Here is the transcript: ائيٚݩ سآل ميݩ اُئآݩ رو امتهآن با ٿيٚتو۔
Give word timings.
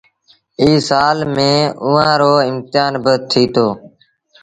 ائيٚݩ 0.61 0.85
سآل 0.89 1.17
ميݩ 1.35 1.73
اُئآݩ 1.83 2.17
رو 2.21 2.33
امتهآن 2.49 2.93
با 3.03 3.13
ٿيٚتو۔ 3.29 3.67